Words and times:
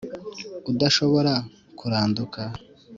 udashobora 0.71 1.33
kuranduka 1.79 2.41